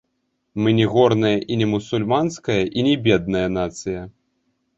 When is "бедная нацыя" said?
3.09-4.01